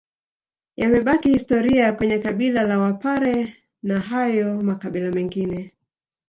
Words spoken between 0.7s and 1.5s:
Yamebaki